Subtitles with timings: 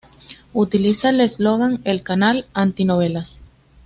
[0.53, 3.39] Utiliza el eslogan "El canal Anti Novelas".